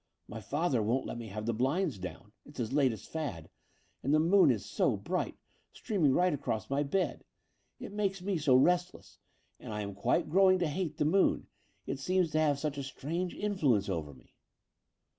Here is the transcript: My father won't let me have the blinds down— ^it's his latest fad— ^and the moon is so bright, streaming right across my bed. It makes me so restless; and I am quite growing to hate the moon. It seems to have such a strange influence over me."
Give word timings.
My 0.27 0.39
father 0.41 0.81
won't 0.81 1.05
let 1.05 1.19
me 1.19 1.27
have 1.27 1.45
the 1.45 1.53
blinds 1.53 1.99
down— 1.99 2.31
^it's 2.49 2.57
his 2.57 2.73
latest 2.73 3.07
fad— 3.07 3.51
^and 4.03 4.11
the 4.11 4.19
moon 4.19 4.49
is 4.49 4.65
so 4.65 4.97
bright, 4.97 5.37
streaming 5.73 6.11
right 6.11 6.33
across 6.33 6.71
my 6.71 6.81
bed. 6.81 7.23
It 7.79 7.93
makes 7.93 8.19
me 8.19 8.39
so 8.39 8.55
restless; 8.55 9.19
and 9.59 9.71
I 9.71 9.81
am 9.81 9.93
quite 9.93 10.27
growing 10.27 10.57
to 10.57 10.67
hate 10.67 10.97
the 10.97 11.05
moon. 11.05 11.45
It 11.85 11.99
seems 11.99 12.31
to 12.31 12.39
have 12.39 12.57
such 12.57 12.79
a 12.79 12.83
strange 12.83 13.35
influence 13.35 13.89
over 13.89 14.15
me." 14.15 14.33